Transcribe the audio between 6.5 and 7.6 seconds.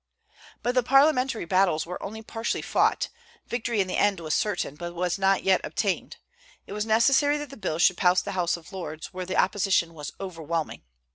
It was necessary that the